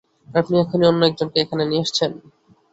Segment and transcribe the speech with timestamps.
[0.27, 2.11] আর আপনি এখনই অন্য একজনকে এখানে নিয়ে আসছেন।